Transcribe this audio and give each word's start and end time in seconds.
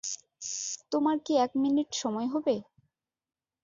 তোমার 0.91 1.17
কি 1.25 1.33
এক 1.37 1.51
মিনিট 1.63 1.89
সময় 2.01 2.27
হবে? 2.27 2.55